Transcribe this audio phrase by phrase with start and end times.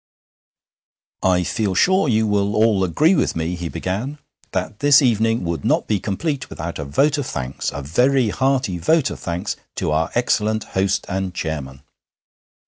[1.21, 4.17] 'I feel sure you will all agree with me,' he began,
[4.51, 8.79] 'that this evening would not be complete without a vote of thanks a very hearty
[8.79, 11.83] vote of thanks to our excellent host and chairman.'